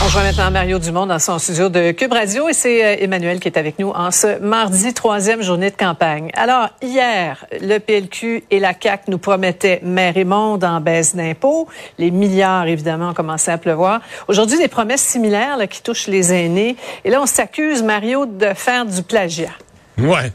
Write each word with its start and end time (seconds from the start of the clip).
On 0.00 0.04
rejoint 0.04 0.22
maintenant 0.22 0.52
Mario 0.52 0.78
Dumont 0.78 1.06
dans 1.06 1.18
son 1.18 1.40
studio 1.40 1.68
de 1.68 1.90
Cube 1.90 2.12
Radio 2.12 2.48
et 2.48 2.52
c'est 2.52 2.84
euh, 2.84 2.96
Emmanuel 3.00 3.40
qui 3.40 3.48
est 3.48 3.58
avec 3.58 3.80
nous 3.80 3.88
en 3.90 4.12
ce 4.12 4.38
mardi, 4.38 4.94
troisième 4.94 5.42
journée 5.42 5.72
de 5.72 5.76
campagne. 5.76 6.30
Alors, 6.34 6.68
hier, 6.80 7.44
le 7.60 7.78
PLQ 7.78 8.44
et 8.48 8.60
la 8.60 8.74
CAQ 8.80 9.10
nous 9.10 9.18
promettaient 9.18 9.80
mer 9.82 10.16
et 10.16 10.24
monde 10.24 10.62
en 10.62 10.80
baisse 10.80 11.16
d'impôts. 11.16 11.66
Les 11.98 12.12
milliards, 12.12 12.68
évidemment, 12.68 13.08
ont 13.08 13.14
commencé 13.14 13.50
à 13.50 13.58
pleuvoir. 13.58 14.00
Aujourd'hui, 14.28 14.56
des 14.56 14.68
promesses 14.68 15.02
similaires 15.02 15.56
là, 15.56 15.66
qui 15.66 15.82
touchent 15.82 16.06
les 16.06 16.32
aînés. 16.32 16.76
Et 17.04 17.10
là, 17.10 17.20
on 17.20 17.26
s'accuse, 17.26 17.82
Mario, 17.82 18.24
de 18.24 18.54
faire 18.54 18.86
du 18.86 19.02
plagiat. 19.02 19.50
Ouais. 19.98 20.30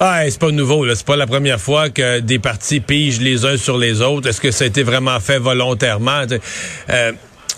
Ah, 0.00 0.22
c'est 0.24 0.38
pas 0.38 0.50
nouveau, 0.50 0.86
là. 0.86 0.94
C'est 0.94 1.06
pas 1.06 1.16
la 1.16 1.26
première 1.26 1.60
fois 1.60 1.90
que 1.90 2.20
des 2.20 2.38
partis 2.38 2.80
pigent 2.80 3.20
les 3.20 3.44
uns 3.44 3.58
sur 3.58 3.76
les 3.76 4.00
autres. 4.00 4.30
Est-ce 4.30 4.40
que 4.40 4.50
ça 4.50 4.64
a 4.64 4.66
été 4.66 4.82
vraiment 4.82 5.20
fait 5.20 5.38
volontairement? 5.38 6.22
Euh, 6.88 7.12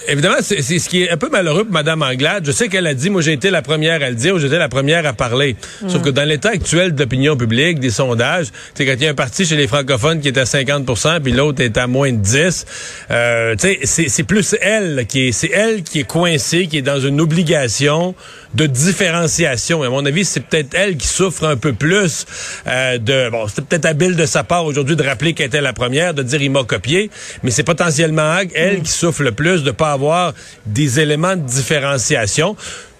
évidemment, 0.08 0.36
c'est 0.40 0.62
ce 0.62 0.88
qui 0.88 1.02
est 1.02 1.10
un 1.10 1.16
peu 1.16 1.28
malheureux 1.28 1.64
pour 1.64 1.72
Mme 1.72 2.02
Anglade. 2.02 2.44
Je 2.46 2.52
sais 2.52 2.68
qu'elle 2.68 2.86
a 2.86 2.94
dit, 2.94 3.10
moi 3.10 3.22
j'ai 3.22 3.32
été 3.32 3.50
la 3.50 3.62
première 3.62 4.02
à 4.02 4.10
le 4.10 4.16
dire, 4.16 4.34
ou 4.34 4.38
j'étais 4.38 4.58
la 4.58 4.68
première 4.68 5.06
à 5.06 5.12
parler. 5.12 5.56
Sauf 5.88 6.02
que 6.02 6.10
dans 6.10 6.24
l'état 6.24 6.50
actuel 6.50 6.94
de 6.94 7.00
l'opinion 7.00 7.36
publique, 7.36 7.80
des 7.80 7.90
sondages, 7.90 8.48
c'est 8.74 8.86
quand 8.86 8.94
il 8.94 9.02
y 9.02 9.06
a 9.06 9.10
un 9.10 9.14
parti 9.14 9.44
chez 9.44 9.56
les 9.56 9.66
francophones 9.66 10.20
qui 10.20 10.28
est 10.28 10.38
à 10.38 10.44
50% 10.44 11.20
puis 11.20 11.32
l'autre 11.32 11.62
est 11.62 11.76
à 11.76 11.86
moins 11.86 12.12
de 12.12 12.18
10, 12.18 12.66
euh, 13.10 13.54
c'est 13.84 14.22
plus 14.24 14.56
elle 14.60 15.06
qui 15.06 15.28
est, 15.28 15.32
c'est 15.32 15.50
elle 15.50 15.82
qui 15.82 16.00
est 16.00 16.04
coincée, 16.04 16.66
qui 16.66 16.78
est 16.78 16.82
dans 16.82 17.00
une 17.00 17.20
obligation 17.20 18.14
de 18.54 18.66
différenciation. 18.66 19.84
Et 19.84 19.86
à 19.86 19.90
mon 19.90 20.04
avis, 20.04 20.24
c'est 20.24 20.40
peut-être 20.40 20.74
elle 20.74 20.96
qui 20.96 21.06
souffre 21.06 21.44
un 21.44 21.56
peu 21.56 21.72
plus 21.72 22.26
euh, 22.66 22.98
de... 22.98 23.30
Bon, 23.30 23.46
c'était 23.48 23.62
peut-être 23.62 23.86
habile 23.86 24.16
de 24.16 24.26
sa 24.26 24.44
part 24.44 24.64
aujourd'hui 24.64 24.96
de 24.96 25.02
rappeler 25.02 25.34
qu'elle 25.34 25.46
était 25.46 25.60
la 25.60 25.72
première, 25.72 26.14
de 26.14 26.22
dire 26.22 26.42
il 26.42 26.50
m'a 26.50 26.64
copié, 26.64 27.10
mais 27.42 27.50
c'est 27.50 27.62
potentiellement 27.62 28.38
elle 28.54 28.82
qui 28.82 28.90
souffre 28.90 29.22
le 29.22 29.32
plus 29.32 29.62
de 29.62 29.70
pas 29.70 29.92
avoir 29.92 30.34
des 30.66 31.00
éléments 31.00 31.36
de 31.36 31.42
différenciation. 31.42 32.56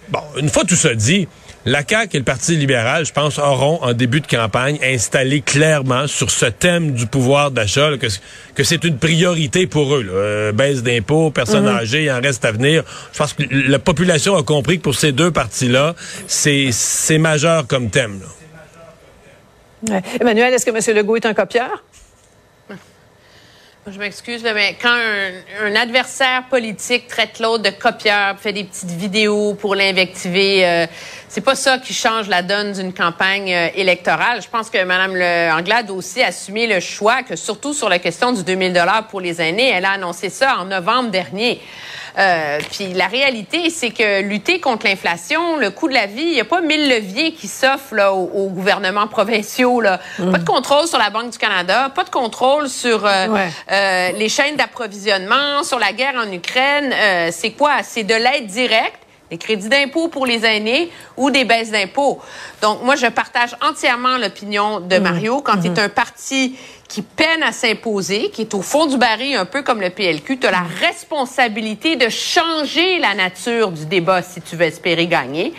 Bon, 0.09 0.21
une 0.37 0.49
fois 0.49 0.63
tout 0.63 0.75
ça 0.75 0.93
dit, 0.93 1.27
la 1.65 1.83
CAQ 1.87 2.15
et 2.15 2.19
le 2.19 2.25
Parti 2.25 2.55
libéral, 2.55 3.05
je 3.05 3.13
pense, 3.13 3.37
auront 3.37 3.79
en 3.83 3.93
début 3.93 4.21
de 4.21 4.27
campagne 4.27 4.79
installé 4.83 5.41
clairement 5.41 6.07
sur 6.07 6.31
ce 6.31 6.47
thème 6.47 6.91
du 6.91 7.05
pouvoir 7.05 7.51
d'achat 7.51 7.97
que, 7.99 8.07
que 8.55 8.63
c'est 8.63 8.83
une 8.83 8.97
priorité 8.97 9.67
pour 9.67 9.95
eux. 9.95 10.05
Euh, 10.09 10.51
baisse 10.51 10.81
d'impôts, 10.81 11.29
personnes 11.29 11.65
mhm. 11.65 11.77
âgées, 11.77 12.03
il 12.05 12.11
en 12.11 12.19
reste 12.19 12.45
à 12.45 12.51
venir. 12.51 12.83
Je 13.13 13.17
pense 13.17 13.33
que 13.33 13.43
la 13.51 13.79
population 13.79 14.35
a 14.35 14.43
compris 14.43 14.77
que 14.77 14.83
pour 14.83 14.95
ces 14.95 15.11
deux 15.11 15.31
partis-là, 15.31 15.95
c'est 16.27 17.17
majeur 17.19 17.67
comme 17.67 17.89
thème. 17.89 18.21
Emmanuel, 20.19 20.53
est-ce 20.53 20.65
que 20.65 20.71
M. 20.71 20.95
Legault 20.95 21.15
est 21.15 21.25
un 21.25 21.33
copieur? 21.33 21.83
Je 23.87 23.97
m'excuse, 23.97 24.43
mais 24.43 24.77
quand 24.79 24.95
un, 25.63 25.75
adversaire 25.75 26.43
politique 26.51 27.07
traite 27.07 27.39
l'autre 27.39 27.63
de 27.63 27.71
copieur, 27.71 28.37
fait 28.37 28.53
des 28.53 28.63
petites 28.63 28.91
vidéos 28.91 29.55
pour 29.55 29.73
l'invectiver, 29.73 30.63
euh, 30.63 30.85
c'est 31.27 31.41
pas 31.41 31.55
ça 31.55 31.79
qui 31.79 31.91
change 31.91 32.27
la 32.27 32.43
donne 32.43 32.73
d'une 32.73 32.93
campagne 32.93 33.51
euh, 33.51 33.69
électorale. 33.73 34.39
Je 34.39 34.47
pense 34.47 34.69
que 34.69 34.77
Mme 34.83 35.13
Anglade 35.57 35.89
a 35.89 35.93
aussi 35.93 36.21
assumé 36.21 36.67
le 36.67 36.79
choix 36.79 37.23
que, 37.23 37.35
surtout 37.35 37.73
sur 37.73 37.89
la 37.89 37.97
question 37.97 38.31
du 38.33 38.43
2000 38.43 38.71
dollars 38.71 39.07
pour 39.07 39.19
les 39.19 39.41
aînés, 39.41 39.69
elle 39.69 39.85
a 39.85 39.93
annoncé 39.93 40.29
ça 40.29 40.59
en 40.59 40.65
novembre 40.65 41.09
dernier. 41.09 41.59
Euh, 42.17 42.59
puis 42.71 42.93
la 42.93 43.07
réalité, 43.07 43.69
c'est 43.69 43.91
que 43.91 44.21
lutter 44.21 44.59
contre 44.59 44.85
l'inflation, 44.85 45.57
le 45.57 45.69
coût 45.69 45.87
de 45.87 45.93
la 45.93 46.05
vie, 46.05 46.23
il 46.23 46.33
n'y 46.33 46.39
a 46.39 46.45
pas 46.45 46.61
mille 46.61 46.89
leviers 46.89 47.33
qui 47.33 47.47
s'offrent 47.47 47.95
aux, 48.13 48.49
gouvernements 48.49 49.07
provinciaux. 49.07 49.81
Là. 49.81 49.99
Mm. 50.19 50.31
Pas 50.31 50.37
de 50.37 50.45
contrôle 50.45 50.87
sur 50.87 50.97
la 50.97 51.09
Banque 51.09 51.31
du 51.31 51.37
Canada, 51.37 51.91
pas 51.93 52.03
de 52.03 52.09
contrôle 52.09 52.69
sur 52.69 53.05
euh, 53.05 53.27
euh, 53.71 54.11
les 54.11 54.29
chaînes 54.29 54.55
d'approvisionnement, 54.55 55.63
sur 55.63 55.79
la 55.79 55.93
guerre 55.93 56.15
en 56.15 56.31
Ukraine. 56.31 56.93
C'est 57.31 57.51
quoi? 57.51 57.83
C'est 57.83 58.03
de 58.03 58.15
l'aide 58.15 58.47
directe 58.47 58.99
des 59.31 59.37
crédits 59.37 59.69
d'impôt 59.69 60.09
pour 60.09 60.25
les 60.25 60.45
aînés 60.45 60.91
ou 61.15 61.31
des 61.31 61.45
baisses 61.45 61.71
d'impôts. 61.71 62.19
Donc, 62.61 62.83
moi, 62.83 62.97
je 62.97 63.07
partage 63.07 63.55
entièrement 63.61 64.17
l'opinion 64.17 64.81
de 64.81 64.97
mm. 64.97 65.01
Mario. 65.01 65.41
Quand 65.41 65.55
il 65.63 65.67
est 65.67 65.69
mm-hmm. 65.69 65.85
un 65.85 65.89
parti 65.89 66.55
qui 66.89 67.01
peine 67.01 67.41
à 67.41 67.53
s'imposer, 67.53 68.29
qui 68.31 68.41
est 68.41 68.53
au 68.53 68.61
fond 68.61 68.85
du 68.85 68.97
baril, 68.97 69.37
un 69.37 69.45
peu 69.45 69.63
comme 69.63 69.79
le 69.79 69.89
PLQ, 69.89 70.39
tu 70.39 70.47
as 70.47 70.51
la 70.51 70.65
responsabilité 70.81 71.95
de 71.95 72.09
changer 72.09 72.99
la 72.99 73.15
nature 73.15 73.71
du 73.71 73.85
débat 73.85 74.21
si 74.21 74.41
tu 74.41 74.57
veux 74.57 74.65
espérer 74.65 75.07
gagner. 75.07 75.53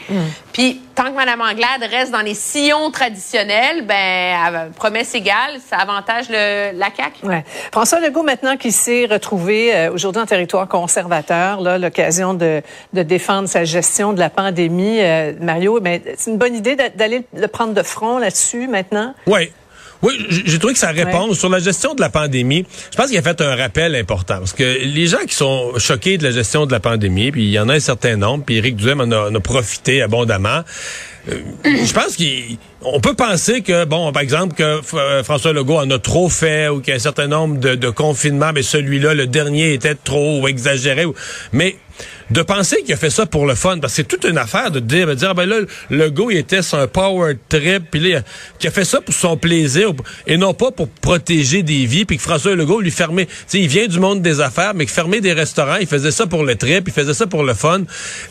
Puis, 0.53 0.83
tant 0.95 1.11
que 1.11 1.17
Mme 1.17 1.41
Anglade 1.41 1.83
reste 1.91 2.13
dans 2.13 2.21
les 2.21 2.35
sillons 2.35 2.91
traditionnels, 2.91 3.85
ben, 3.87 4.71
promesse 4.77 5.15
égale, 5.15 5.59
ça 5.69 5.77
avantage 5.77 6.27
le, 6.29 6.77
la 6.79 6.89
CAQ. 6.95 7.27
Ouais. 7.27 7.45
François 7.73 8.01
Legault, 8.01 8.23
maintenant 8.23 8.57
qui 8.57 8.73
s'est 8.73 9.07
retrouvé 9.07 9.75
euh, 9.75 9.93
aujourd'hui 9.93 10.23
en 10.23 10.27
territoire 10.27 10.69
conservateur, 10.69 11.61
là, 11.61 11.79
l'occasion 11.79 12.35
de, 12.35 12.63
de, 12.93 13.03
défendre 13.03 13.49
sa 13.49 13.65
gestion 13.65 14.13
de 14.13 14.19
la 14.19 14.31
pandémie, 14.31 15.01
euh, 15.01 15.33
Mario, 15.41 15.81
ben, 15.81 16.01
c'est 16.17 16.31
une 16.31 16.39
bonne 16.39 16.55
idée 16.55 16.77
d'aller 16.77 17.25
le 17.35 17.49
prendre 17.49 17.75
de 17.75 17.83
front 17.83 18.19
là-dessus 18.19 18.69
maintenant? 18.69 19.15
Oui. 19.27 19.53
Oui, 20.03 20.27
j'ai 20.29 20.59
trouvé 20.59 20.75
que 20.75 20.81
sa 20.81 20.91
réponse 20.91 21.39
sur 21.39 21.49
la 21.49 21.61
gestion 21.61 21.95
de 21.95 22.01
la 22.01 22.11
pandémie, 22.11 22.67
je 22.91 22.97
pense 22.97 23.07
qu'il 23.07 23.19
a 23.19 23.23
fait 23.23 23.41
un 23.41 23.55
rappel 23.55 23.95
important. 23.95 24.39
Parce 24.39 24.53
que 24.53 24.85
les 24.85 25.07
gens 25.07 25.25
qui 25.27 25.35
sont 25.35 25.79
choqués 25.79 26.19
de 26.19 26.25
la 26.25 26.33
gestion 26.33 26.67
de 26.67 26.73
la 26.73 26.81
pandémie, 26.81 27.31
puis 27.31 27.45
il 27.45 27.51
y 27.51 27.59
en 27.59 27.69
a 27.69 27.75
un 27.75 27.81
certain 27.81 28.17
nombre, 28.17 28.45
puis 28.45 28.57
Éric 28.57 28.75
Duhem 28.75 29.01
en 29.01 29.11
a, 29.13 29.31
en 29.31 29.35
a 29.35 29.41
profité 29.41 30.03
abondamment, 30.03 30.63
je 31.27 31.93
pense 31.93 32.17
qu'on 32.17 33.01
peut 33.01 33.15
penser 33.15 33.63
que, 33.63 33.85
bon, 33.85 34.11
par 34.13 34.23
exemple, 34.23 34.55
que 34.55 34.81
euh, 34.95 35.23
François 35.23 35.53
Legault 35.53 35.79
en 35.79 35.91
a 35.91 35.99
trop 35.99 36.29
fait 36.29 36.69
ou 36.69 36.81
qu'il 36.81 36.91
y 36.91 36.93
a 36.93 36.97
un 36.97 37.01
certain 37.01 37.29
nombre 37.29 37.59
de, 37.59 37.91
confinements, 37.91 38.53
mais 38.53 38.63
celui-là, 38.63 39.15
le 39.15 39.27
dernier, 39.27 39.75
était 39.75 39.95
trop 39.95 40.41
ou 40.41 40.49
exagéré. 40.49 41.05
Mais 41.53 41.77
de 42.31 42.43
penser 42.43 42.83
qu'il 42.83 42.95
a 42.95 42.97
fait 42.97 43.11
ça 43.11 43.27
pour 43.27 43.47
le 43.47 43.55
fun, 43.55 43.79
parce 43.79 43.93
que 43.93 43.97
c'est 43.97 44.09
toute 44.09 44.25
une 44.25 44.39
affaire 44.39 44.71
de 44.71 44.81
dire, 44.81 45.07
de 45.07 45.15
dire 45.15 45.35
ben 45.35 45.47
là, 45.47 45.57
le 45.91 46.11
go, 46.11 46.31
il 46.31 46.39
était 46.39 46.63
sur 46.63 46.79
un 46.79 46.87
power 46.87 47.35
trip, 47.49 47.85
puis 47.91 48.01
là, 48.01 48.23
qu'il 48.59 48.69
a 48.69 48.71
fait 48.71 48.85
ça 48.85 49.01
pour 49.01 49.15
son 49.15 49.37
plaisir, 49.37 49.93
et 50.27 50.37
non 50.37 50.55
pas 50.55 50.71
pour 50.71 50.89
protéger 50.89 51.63
des 51.63 51.85
vies, 51.85 52.05
puis 52.05 52.17
que 52.17 52.23
François 52.23 52.55
Legault 52.55 52.81
lui 52.81 52.91
fermait, 52.91 53.27
tu 53.27 53.33
sais, 53.47 53.61
il 53.61 53.69
vient 53.69 53.87
du 53.87 54.01
monde 54.01 54.23
des 54.23 54.41
affaires, 54.41 54.73
mais 54.75 54.87
que 54.87 54.91
fermer 54.91 55.21
des 55.21 55.33
restaurants, 55.33 55.77
il 55.81 55.87
faisait 55.87 56.11
ça 56.11 56.27
pour 56.27 56.45
le 56.45 56.55
trip, 56.57 56.85
il 56.87 56.93
faisait 56.93 57.15
ça 57.15 57.27
pour 57.27 57.43
le 57.43 57.55
fun. 57.55 57.83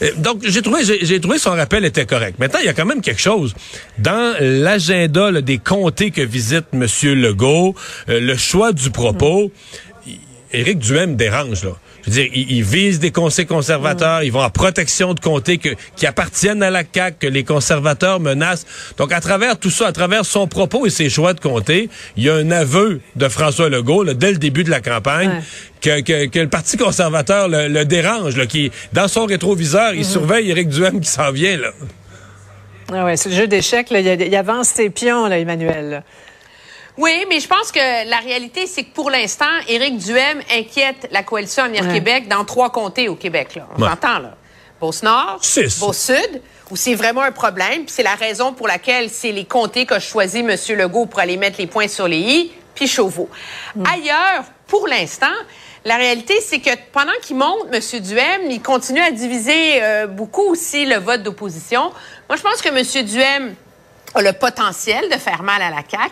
Euh, 0.01 0.09
donc, 0.17 0.41
j'ai 0.43 0.61
trouvé, 0.61 0.81
j'ai 0.83 1.19
trouvé 1.19 1.37
son 1.37 1.51
rappel 1.51 1.85
était 1.85 2.05
correct. 2.05 2.39
Maintenant, 2.39 2.59
il 2.61 2.65
y 2.65 2.69
a 2.69 2.73
quand 2.81 2.87
même 2.87 3.01
quelque 3.01 3.21
chose. 3.21 3.53
Dans 3.99 4.35
l'agenda 4.39 5.41
des 5.41 5.59
comtés 5.59 6.09
que 6.09 6.21
visite 6.21 6.65
M. 6.73 6.87
Legault, 7.03 7.75
euh, 8.09 8.19
le 8.19 8.35
choix 8.35 8.71
du 8.73 8.89
propos, 8.89 9.51
Éric 10.51 10.79
Duhem 10.79 11.15
dérange, 11.15 11.63
là. 11.63 11.71
Je 12.03 12.09
veux 12.09 12.15
dire, 12.15 12.31
ils, 12.33 12.63
visent 12.63 12.99
des 12.99 13.11
conseils 13.11 13.45
conservateurs, 13.45 14.23
ils 14.23 14.31
vont 14.31 14.41
en 14.41 14.49
protection 14.49 15.13
de 15.13 15.19
comtés 15.19 15.59
que, 15.59 15.69
qui 15.95 16.07
appartiennent 16.07 16.63
à 16.63 16.71
la 16.71 16.81
CAQ, 16.81 17.17
que 17.19 17.27
les 17.27 17.43
conservateurs 17.43 18.19
menacent. 18.19 18.65
Donc, 18.97 19.11
à 19.11 19.21
travers 19.21 19.59
tout 19.59 19.69
ça, 19.69 19.85
à 19.85 19.91
travers 19.91 20.25
son 20.25 20.47
propos 20.47 20.87
et 20.87 20.89
ses 20.89 21.11
choix 21.11 21.35
de 21.35 21.39
comté, 21.39 21.91
il 22.17 22.23
y 22.23 22.29
a 22.31 22.33
un 22.33 22.49
aveu 22.49 23.01
de 23.15 23.27
François 23.29 23.69
Legault, 23.69 24.01
là, 24.01 24.15
dès 24.15 24.31
le 24.31 24.39
début 24.39 24.63
de 24.63 24.71
la 24.71 24.81
campagne, 24.81 25.43
que, 25.79 26.01
que, 26.01 26.25
que, 26.25 26.39
le 26.39 26.49
Parti 26.49 26.75
conservateur 26.75 27.47
le, 27.47 27.83
dérange, 27.83 28.35
là, 28.35 28.47
qui, 28.47 28.71
dans 28.93 29.07
son 29.07 29.27
rétroviseur, 29.27 29.93
il 29.93 29.99
mhm. 29.99 30.05
surveille 30.05 30.49
Éric 30.49 30.69
Duhem 30.69 31.01
qui 31.01 31.09
s'en 31.09 31.31
vient, 31.31 31.57
là. 31.57 31.71
Ah 32.93 33.05
ouais, 33.05 33.17
c'est 33.17 33.29
le 33.29 33.35
jeu 33.35 33.47
d'échecs, 33.47 33.87
il, 33.91 33.97
il, 33.97 34.35
avance 34.35 34.67
ses 34.67 34.89
pions, 34.89 35.27
là, 35.27 35.37
Emmanuel. 35.37 36.03
Oui, 36.97 37.25
mais 37.29 37.39
je 37.39 37.47
pense 37.47 37.71
que 37.71 38.09
la 38.09 38.17
réalité, 38.17 38.67
c'est 38.67 38.83
que 38.83 38.93
pour 38.93 39.09
l'instant, 39.09 39.45
Éric 39.67 39.97
Duhem 39.97 40.41
inquiète 40.53 41.07
la 41.11 41.23
coalition 41.23 41.63
Avenir 41.63 41.91
Québec 41.91 42.27
dans 42.27 42.43
trois 42.43 42.69
comtés 42.69 43.07
au 43.07 43.15
Québec. 43.15 43.55
Là. 43.55 43.67
On 43.77 43.79
s'entend, 43.79 44.19
là. 44.19 44.35
Beauce-Nord, 44.79 45.41
Beauce-Sud, 45.79 46.41
où 46.71 46.75
c'est 46.75 46.95
vraiment 46.95 47.21
un 47.21 47.31
problème, 47.31 47.85
puis 47.85 47.93
c'est 47.93 48.03
la 48.03 48.15
raison 48.15 48.51
pour 48.51 48.67
laquelle 48.67 49.09
c'est 49.09 49.31
les 49.31 49.45
comtés 49.45 49.85
qu'a 49.85 49.99
choisi 49.99 50.39
M. 50.39 50.55
Legault 50.75 51.05
pour 51.05 51.19
aller 51.19 51.37
mettre 51.37 51.59
les 51.59 51.67
points 51.67 51.87
sur 51.87 52.07
les 52.07 52.17
i, 52.17 52.51
puis 52.73 52.87
Chauveau. 52.87 53.29
Ailleurs, 53.85 54.45
pour 54.67 54.87
l'instant, 54.87 55.27
la 55.83 55.97
réalité, 55.97 56.35
c'est 56.41 56.59
que 56.59 56.69
pendant 56.91 57.11
qu'il 57.23 57.37
monte, 57.37 57.65
M. 57.73 58.01
Duhem, 58.01 58.51
il 58.51 58.61
continue 58.61 59.01
à 59.01 59.11
diviser 59.11 59.81
euh, 59.81 60.05
beaucoup 60.05 60.43
aussi 60.43 60.85
le 60.85 60.97
vote 60.97 61.23
d'opposition. 61.23 61.91
Moi, 62.29 62.37
je 62.37 62.41
pense 62.41 62.61
que 62.61 62.69
M. 62.69 63.05
Duhem 63.05 63.55
a 64.13 64.21
le 64.21 64.33
potentiel 64.33 65.09
de 65.09 65.17
faire 65.17 65.43
mal 65.43 65.61
à 65.61 65.69
la 65.69 65.83
CAQ, 65.89 66.11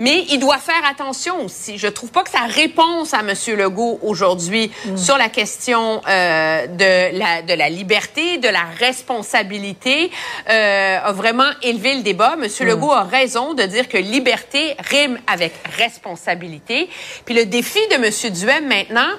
mais 0.00 0.24
il 0.30 0.38
doit 0.38 0.58
faire 0.58 0.82
attention 0.88 1.44
aussi. 1.44 1.78
Je 1.78 1.86
trouve 1.86 2.10
pas 2.10 2.22
que 2.22 2.30
sa 2.30 2.44
réponse 2.46 3.14
à 3.14 3.20
M. 3.20 3.34
Legault 3.56 3.98
aujourd'hui 4.02 4.70
sur 4.96 5.16
la 5.16 5.28
question 5.28 6.00
euh, 6.08 6.66
de, 6.66 7.18
la, 7.18 7.42
de 7.42 7.54
la 7.54 7.68
liberté, 7.68 8.38
de 8.38 8.48
la 8.48 8.64
responsabilité, 8.78 10.10
euh, 10.48 10.98
a 11.02 11.12
vraiment 11.12 11.50
élevé 11.62 11.96
le 11.96 12.02
débat. 12.02 12.36
M. 12.40 12.48
Legault 12.66 12.92
a 12.92 13.04
raison 13.04 13.54
de 13.54 13.62
dire 13.64 13.88
que 13.88 13.98
liberté 13.98 14.76
rime 14.90 15.18
avec 15.26 15.52
responsabilité. 15.76 16.88
Puis 17.24 17.34
le 17.34 17.46
défi 17.46 17.80
de 17.90 17.94
M. 17.94 18.32
Duhem 18.32 18.66
maintenant, 18.66 19.10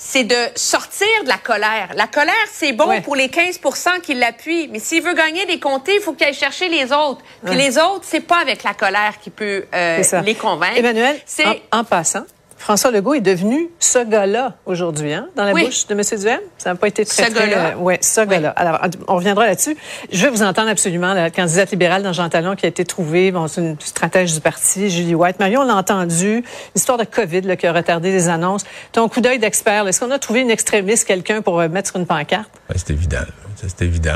c'est 0.00 0.22
de 0.24 0.36
sortir 0.54 1.08
de 1.24 1.28
la 1.28 1.38
colère. 1.38 1.90
La 1.96 2.06
colère, 2.06 2.32
c'est 2.52 2.72
bon 2.72 2.86
Ouais. 2.88 3.00
pour 3.00 3.16
les 3.16 3.26
15% 3.28 4.00
qui 4.00 4.14
l'appuient, 4.14 4.68
mais 4.68 4.78
s'il 4.78 5.02
veut 5.02 5.12
gagner 5.14 5.44
des 5.46 5.58
comtés, 5.58 5.96
il 5.96 6.00
faut 6.00 6.12
qu'il 6.12 6.26
aille 6.26 6.34
chercher 6.34 6.68
les 6.68 6.92
autres. 6.92 7.20
Puis 7.44 7.56
les 7.56 7.76
autres, 7.78 8.04
c'est 8.04 8.20
pas 8.20 8.38
avec 8.38 8.62
la 8.62 8.74
colère 8.74 9.18
qu'il 9.20 9.32
peut 9.32 9.64
euh, 9.74 10.02
les 10.24 10.34
convaincre. 10.36 10.76
Emmanuel, 10.76 11.20
c'est 11.26 11.44
en, 11.72 11.80
en 11.80 11.84
passant, 11.84 12.24
François 12.58 12.90
Legault 12.90 13.14
est 13.14 13.20
devenu 13.20 13.68
ce 13.78 14.04
gars-là 14.04 14.56
aujourd'hui, 14.66 15.12
hein, 15.14 15.28
dans 15.36 15.44
la 15.44 15.52
Oui. 15.52 15.64
bouche 15.66 15.86
de 15.86 15.94
M. 15.94 16.00
Duhem? 16.20 16.40
Ça 16.58 16.70
n'a 16.70 16.76
pas 16.76 16.88
été 16.88 17.04
très, 17.04 17.26
Ce 17.26 17.30
très... 17.30 17.48
gars-là. 17.48 17.74
oui, 17.78 17.94
ce 18.00 18.20
gars-là. 18.20 18.50
Alors, 18.50 18.80
on 19.06 19.14
reviendra 19.16 19.46
là-dessus. 19.46 19.76
Je 20.12 20.24
veux 20.24 20.30
vous 20.30 20.42
entendre 20.42 20.68
absolument, 20.68 21.14
la 21.14 21.30
candidate 21.30 21.70
libérale 21.70 22.02
dans 22.02 22.12
Jean 22.12 22.28
Talon 22.28 22.56
qui 22.56 22.66
a 22.66 22.68
été 22.68 22.84
trouvée, 22.84 23.30
bon, 23.30 23.46
c'est 23.48 23.60
une 23.60 23.76
stratège 23.80 24.34
du 24.34 24.40
parti, 24.40 24.90
Julie 24.90 25.14
White. 25.14 25.38
Mario, 25.38 25.60
on 25.60 25.64
l'a 25.64 25.76
entendu, 25.76 26.42
l'histoire 26.74 26.98
de 26.98 27.04
COVID 27.04 27.42
là, 27.42 27.56
qui 27.56 27.66
a 27.66 27.72
retardé 27.72 28.10
les 28.10 28.28
annonces. 28.28 28.64
Ton 28.92 29.08
coup 29.08 29.20
d'œil 29.20 29.38
d'expert, 29.38 29.84
là, 29.84 29.90
est-ce 29.90 30.00
qu'on 30.00 30.10
a 30.10 30.18
trouvé 30.18 30.40
une 30.40 30.50
extrémiste, 30.50 31.06
quelqu'un 31.06 31.40
pour 31.42 31.60
euh, 31.60 31.68
mettre 31.68 31.88
sur 31.90 31.98
une 31.98 32.06
pancarte? 32.06 32.50
Ouais, 32.68 32.76
c'est 32.76 32.90
évident. 32.90 33.18
C'est 33.56 33.82
évident. 33.82 34.12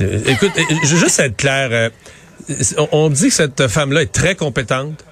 Écoute, 0.00 0.52
euh, 0.56 0.62
je 0.84 0.94
veux 0.94 1.00
juste 1.00 1.20
être 1.20 1.36
clair. 1.36 1.68
euh, 1.72 1.90
On 2.92 3.08
dit 3.08 3.28
que 3.28 3.34
cette 3.34 3.66
femme-là 3.66 4.02
est 4.02 4.12
très 4.12 4.34
compétente. 4.34 5.04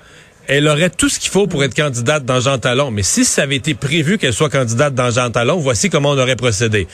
Elle 0.46 0.68
aurait 0.68 0.90
tout 0.90 1.08
ce 1.08 1.18
qu'il 1.18 1.30
faut 1.30 1.46
pour 1.46 1.64
être 1.64 1.74
candidate 1.74 2.24
dans 2.24 2.40
Jean 2.40 2.58
Talon. 2.58 2.90
Mais 2.90 3.02
si 3.02 3.24
ça 3.24 3.42
avait 3.42 3.56
été 3.56 3.74
prévu 3.74 4.18
qu'elle 4.18 4.34
soit 4.34 4.50
candidate 4.50 4.94
dans 4.94 5.10
Jean 5.10 5.30
Talon, 5.30 5.56
voici 5.56 5.88
comment 5.90 6.10
on 6.10 6.18
aurait 6.18 6.36
procédé. 6.36 6.86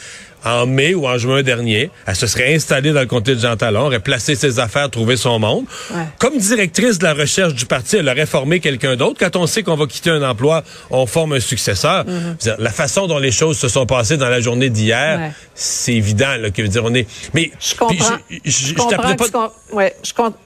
En 0.43 0.65
mai 0.65 0.95
ou 0.95 1.07
en 1.07 1.19
juin 1.19 1.43
dernier, 1.43 1.91
elle 2.07 2.17
se 2.17 2.27
serait 2.27 2.55
installée 2.55 2.93
dans 2.93 3.01
le 3.01 3.07
comté 3.07 3.35
de 3.35 3.41
Jean 3.41 3.57
Talon, 3.57 3.87
aurait 3.87 4.01
placé 4.01 4.35
ses 4.37 4.59
affaires, 4.59 4.89
trouvé 4.89 5.19
son 5.19 5.39
monde. 5.39 5.67
Ouais. 5.93 6.03
Comme 6.19 6.39
directrice 6.39 6.99
de 6.99 7.05
la 7.05 7.13
recherche 7.13 7.53
du 7.55 7.67
parti, 7.67 7.97
elle 7.97 8.09
aurait 8.09 8.25
formé 8.25 8.59
quelqu'un 8.61 8.97
d'autre. 8.97 9.17
Quand 9.21 9.37
on 9.37 9.47
sait 9.47 9.63
qu'on 9.63 9.75
va 9.77 9.87
quitter 9.87 10.09
un 10.11 10.23
emploi, 10.23 10.63
on 10.91 11.05
forme 11.05 11.35
un 11.35 11.41
successeur. 11.41 12.05
Dire, 12.41 12.55
La 12.59 12.71
façon 12.71 13.07
dont 13.07 13.19
les 13.19 13.33
choses 13.33 13.59
se 13.59 13.69
sont 13.69 13.85
passées 13.85 14.17
dans 14.17 14.31
la 14.31 14.41
journée 14.41 14.71
d'hier, 14.71 15.19
Ouais. 15.19 15.31
c'est 15.55 15.93
évident 15.95 16.37
là, 16.41 16.51
que 16.51 16.63
veut 16.63 16.69
dire 16.69 16.85
on 16.87 16.95
est. 16.95 17.07
Mais 17.35 17.51
Je 17.61 17.75
comprends. 17.75 18.17
je, 18.31 18.37
je, 18.45 18.51
Je 18.51 18.67
je 18.69 18.75
comprends 18.75 18.89
t'appelais 18.97 19.17
que 19.17 19.25
tu 19.25 19.31
com- 19.33 19.51
ouais, 19.73 19.95
je 20.03 20.15
compte. 20.15 20.37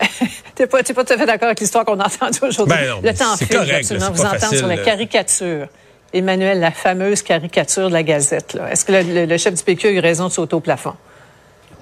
T'es 0.54 0.66
pas, 0.66 0.82
t'es 0.82 0.94
pas 0.94 1.04
tout 1.04 1.12
à 1.12 1.18
fait 1.18 1.26
d'accord 1.26 1.46
avec 1.48 1.60
l'histoire 1.60 1.84
qu'on 1.84 1.98
a 2.00 2.06
entendue 2.06 2.38
aujourd'hui. 2.42 2.74
Ben 2.76 2.88
non, 2.88 3.00
Le 3.02 3.14
temps 3.14 3.36
file, 3.36 3.48
correct, 3.48 3.74
absolument 3.74 4.06
là, 4.06 4.12
vous 4.12 4.22
facile, 4.38 4.58
sur 4.58 4.66
la 4.66 4.76
caricature. 4.78 5.66
Emmanuel, 6.12 6.60
la 6.60 6.70
fameuse 6.70 7.22
caricature 7.22 7.88
de 7.88 7.92
la 7.92 8.02
Gazette. 8.02 8.54
là. 8.54 8.70
Est-ce 8.70 8.84
que 8.84 8.92
le, 8.92 9.02
le- 9.02 9.24
le 9.26 9.36
chef 9.38 9.54
du 9.54 9.62
PQ 9.62 9.88
a 9.88 9.90
eu 9.90 9.98
raison 10.00 10.28
de 10.28 10.32
sauter 10.32 10.54
au 10.54 10.60
plafond? 10.60 10.94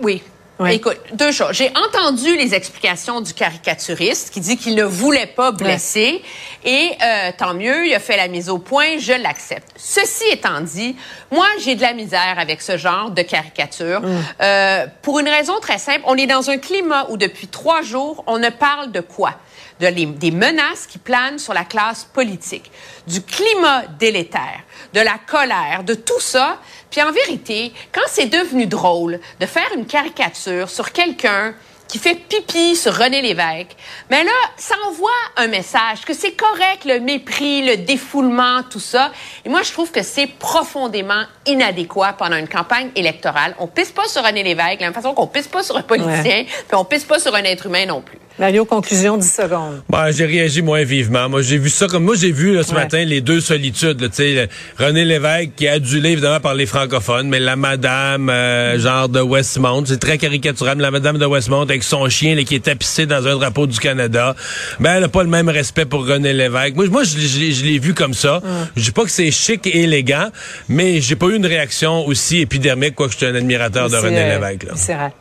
Oui. 0.03 0.23
Écoute, 0.69 0.99
deux 1.15 1.33
choses. 1.33 1.53
J'ai 1.53 1.73
entendu 1.77 2.37
les 2.37 2.55
explications 2.55 3.21
du 3.21 3.35
caricaturiste 3.35 4.33
qui 4.33 4.39
dit 4.39 4.57
qu'il 4.57 4.77
ne 4.77 4.85
voulait 4.85 5.27
pas 5.27 5.51
blesser 5.51 6.23
et 6.65 6.91
euh, 7.03 7.33
tant 7.37 7.55
mieux, 7.55 7.89
il 7.89 7.95
a 7.95 7.99
fait 7.99 8.17
la 8.17 8.29
mise 8.29 8.49
au 8.49 8.59
point, 8.59 8.99
je 8.99 9.13
l'accepte. 9.13 9.69
Ceci 9.77 10.23
étant 10.31 10.61
dit, 10.61 10.95
moi 11.33 11.47
j'ai 11.61 11.75
de 11.75 11.83
la 11.83 11.93
misère 11.93 12.37
avec 12.39 12.63
ce 12.63 12.77
genre 12.79 13.11
de 13.11 13.23
caricature 13.23 14.01
euh, 14.41 14.87
pour 15.03 15.19
une 15.19 15.29
raison 15.29 15.59
très 15.61 15.79
simple. 15.79 16.03
On 16.05 16.17
est 16.17 16.27
dans 16.27 16.49
un 16.49 16.59
climat 16.59 17.07
où 17.11 17.17
depuis 17.17 17.49
trois 17.49 17.83
jours 17.83 18.23
on 18.29 18.39
ne 18.39 18.51
parle 18.51 18.93
de 18.93 19.01
quoi? 19.01 19.35
De 19.81 19.87
les- 19.89 20.07
des 20.07 20.31
menaces 20.31 20.87
qui 20.87 20.99
planent 20.99 21.39
sur 21.39 21.53
la 21.55 21.65
classe 21.65 22.05
politique, 22.05 22.71
du 23.07 23.23
climat 23.23 23.83
délétère, 23.99 24.61
de 24.93 25.01
la 25.01 25.19
colère, 25.27 25.83
de 25.85 25.95
tout 25.95 26.21
ça. 26.21 26.59
Puis 26.91 27.03
en 27.03 27.11
vérité, 27.13 27.73
quand 27.93 28.07
c'est 28.09 28.27
devenu 28.27 28.67
drôle 28.67 29.21
de 29.41 29.47
faire 29.47 29.69
une 29.77 29.87
caricature 29.87 30.69
sur 30.71 30.93
quelqu'un 30.93 31.55
qui 31.89 31.99
fait 31.99 32.15
pipi 32.15 32.75
sur 32.77 32.97
René 32.97 33.21
Lévesque, 33.21 33.77
mais 34.11 34.25
là, 34.25 34.33
ça 34.57 34.75
envoie 34.89 35.11
un 35.37 35.49
message 35.49 36.01
que 36.07 36.15
c'est 36.15 36.33
correct 36.33 36.85
le 36.87 36.99
mépris, 36.99 37.63
le 37.63 37.77
défoulement, 37.77 38.63
tout 38.71 38.81
ça. 38.81 39.13
Et 39.45 39.49
moi, 39.49 39.63
je 39.63 39.71
trouve 39.71 39.91
que 39.93 40.03
c'est 40.03 40.27
profondément 40.27 41.23
inadéquat 41.47 42.15
pendant 42.15 42.37
une 42.37 42.49
campagne 42.49 42.91
électorale. 42.97 43.55
On 43.59 43.67
pisse 43.67 43.93
pas 43.93 44.09
sur 44.09 44.25
René 44.25 44.43
Lévesque, 44.43 44.77
de 44.77 44.81
la 44.81 44.87
même 44.87 44.95
façon 44.95 45.13
qu'on 45.15 45.27
pisse 45.27 45.47
pas 45.47 45.63
sur 45.63 45.77
un 45.77 45.83
politicien, 45.83 46.45
puis 46.47 46.75
on 46.75 46.85
pisse 46.87 47.05
pas 47.05 47.19
sur 47.19 47.35
un 47.35 47.43
être 47.45 47.67
humain 47.67 47.85
non 47.87 48.01
plus. 48.01 48.19
Mario, 48.37 48.65
conclusion, 48.65 49.17
10 49.17 49.33
secondes. 49.33 49.83
Ben, 49.89 50.11
j'ai 50.11 50.27
réagi 50.27 50.61
moins 50.61 50.83
vivement. 50.83 51.29
Moi, 51.29 51.43
j'ai 51.43 51.57
vu 51.57 51.71
ça 51.71 51.87
comme 51.87 52.03
moi, 52.03 52.17
j'ai 52.17 52.33
vu 52.33 52.53
là, 52.53 52.65
ce 52.65 52.71
Ouais. 52.75 52.81
matin 52.83 53.05
les 53.05 53.21
deux 53.21 53.41
solitudes. 53.41 54.01
là, 54.01 54.09
Tu 54.09 54.15
sais, 54.17 54.33
le- 54.79 54.85
René 54.85 55.05
Lévesque 55.05 55.51
qui 55.57 55.67
est 55.67 55.69
adulé 55.69 56.11
évidemment 56.11 56.41
par 56.41 56.55
les 56.55 56.67
francophones, 56.67 57.29
mais 57.29 57.39
la 57.39 57.55
madame 57.55 58.29
euh, 58.29 58.77
genre 58.81 59.09
de 59.09 59.21
Westmount, 59.21 59.85
c'est 59.87 60.01
très 60.01 60.19
caricatural. 60.19 60.77
mais 60.77 60.83
La 60.83 60.91
madame 60.91 61.17
de 61.19 61.25
Westmount 61.27 61.63
avec 61.63 61.85
son 61.85 62.09
chien 62.09 62.35
là, 62.35 62.43
qui 62.43 62.57
est 62.57 62.65
tapissé 62.65 63.07
dans 63.07 63.25
un 63.25 63.37
drapeau 63.37 63.69
du 63.69 63.79
Canada, 63.79 64.35
ben 64.81 64.97
elle 64.97 65.05
a 65.05 65.09
pas 65.09 65.23
le 65.23 65.29
même 65.29 65.49
respect 65.49 65.85
pour 65.85 66.05
René 66.05 66.33
Lévesque. 66.33 66.75
Moi, 66.75 66.89
moi, 66.89 67.05
je, 67.05 67.17
l'ai- 67.17 67.53
je 67.53 67.61
je 67.61 67.65
l'ai 67.65 67.79
vu 67.79 67.95
comme 67.95 68.15
ça. 68.15 68.43
Je 68.77 68.83
dis 68.83 68.91
pas 68.91 69.05
que 69.05 69.11
c'est 69.13 69.31
chic 69.31 69.65
et 69.69 69.83
élégant, 69.85 70.31
mais 70.69 71.01
j'ai 71.01 71.15
pas 71.15 71.27
eu 71.27 71.37
une 71.37 71.47
réaction 71.47 72.05
aussi 72.05 72.41
épidermique, 72.41 72.97
quoi 72.97 73.07
que 73.07 73.13
je 73.13 73.19
suis 73.19 73.27
un 73.27 73.35
admirateur 73.37 73.89
de 73.91 73.97
René 73.97 74.19
euh, 74.23 74.39
Lévesque. 74.41 74.65
Là. 74.65 75.13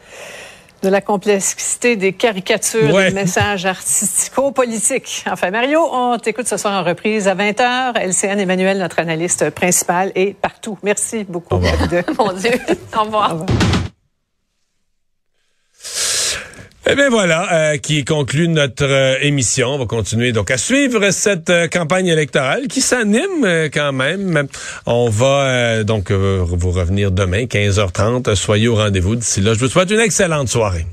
De 0.84 0.90
la 0.90 1.00
complexité 1.02 1.96
des 1.96 2.12
caricatures, 2.12 2.94
Ouais. 2.94 3.08
des 3.08 3.16
messages 3.16 3.66
artistico-politiques. 3.66 5.24
Enfin, 5.32 5.50
Mario, 5.50 5.80
on 5.92 6.18
t'écoute 6.18 6.48
ce 6.48 6.58
soir 6.58 6.74
en 6.74 6.84
reprise 6.84 7.28
à 7.30 7.36
20h. 7.36 7.94
LCN 7.98 8.40
Emmanuel, 8.40 8.78
notre 8.80 9.00
analyste 9.00 9.50
principal, 9.52 10.12
est 10.16 10.34
partout. 10.36 10.78
Merci 10.84 11.24
beaucoup. 11.24 11.58
deux. 11.90 12.04
Mon 12.20 12.34
Dieu. 12.34 12.52
Au 12.98 13.04
revoir. 13.04 13.46
Eh 16.86 16.96
bien 16.96 17.10
voilà, 17.10 17.48
euh, 17.54 17.78
qui 17.78 18.04
conclut 18.04 18.50
notre 18.50 18.84
euh, 18.84 19.16
émission. 19.22 19.70
On 19.70 19.78
va 19.78 19.86
continuer 19.86 20.34
donc 20.34 20.52
à 20.52 20.58
suivre 20.58 21.12
cette 21.12 21.50
euh, 21.50 21.70
campagne 21.70 22.08
électorale 22.08 22.68
qui 22.68 22.82
s'anime 22.82 23.70
quand 23.74 23.94
même. 23.94 24.48
On 24.86 25.10
va 25.10 25.84
donc 25.86 26.12
vous 26.12 26.72
revenir 26.72 27.12
demain, 27.12 27.46
15h30. 27.46 28.36
Soyez 28.36 28.68
au 28.68 28.76
rendez-vous 28.76 29.16
d'ici 29.16 29.40
là. 29.40 29.54
Je 29.54 29.60
vous 29.60 29.70
souhaite 29.70 29.92
une 29.92 30.02
excellente 30.02 30.50
soirée. 30.50 30.86